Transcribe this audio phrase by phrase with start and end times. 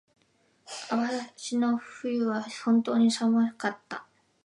[0.89, 1.05] 網
[1.35, 4.03] 走の冬は本当に寒かった。